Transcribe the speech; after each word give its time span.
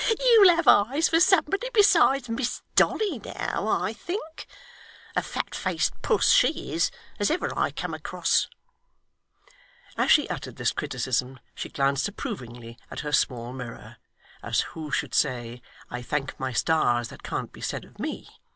He, 0.03 0.07
he, 0.07 0.15
he! 0.23 0.29
You'll 0.39 0.55
have 0.55 0.67
eyes 0.67 1.09
for 1.09 1.19
somebody 1.19 1.69
besides 1.75 2.27
Miss 2.27 2.63
Dolly 2.75 3.19
now, 3.19 3.67
I 3.67 3.93
think. 3.93 4.47
A 5.15 5.21
fat 5.21 5.53
faced 5.53 5.93
puss 6.01 6.31
she 6.31 6.73
is, 6.73 6.89
as 7.19 7.29
ever 7.29 7.55
I 7.55 7.69
come 7.69 7.93
across!' 7.93 8.47
As 9.97 10.09
she 10.09 10.27
uttered 10.27 10.55
this 10.55 10.71
criticism, 10.71 11.39
she 11.53 11.69
glanced 11.69 12.07
approvingly 12.07 12.79
at 12.89 13.01
her 13.01 13.11
small 13.11 13.53
mirror, 13.53 13.97
as 14.41 14.61
who 14.73 14.89
should 14.89 15.13
say, 15.13 15.61
I 15.91 16.01
thank 16.01 16.39
my 16.39 16.51
stars 16.51 17.09
that 17.09 17.21
can't 17.21 17.53
be 17.53 17.61
said 17.61 17.85
of 17.85 17.99
me! 17.99 18.27